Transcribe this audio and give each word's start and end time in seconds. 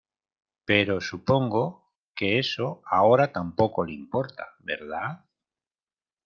pero 0.69 0.99
supongo 0.99 1.63
que 2.15 2.39
eso 2.39 2.81
ahora 2.87 3.31
tampoco 3.31 3.85
le 3.85 3.93
importa,¿ 3.93 4.45
verdad? 4.61 5.25